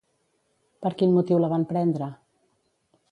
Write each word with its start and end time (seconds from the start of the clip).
Per 0.85 0.91
quin 1.01 1.13
motiu 1.17 1.41
la 1.43 1.51
van 1.53 1.67
prendre? 1.73 2.09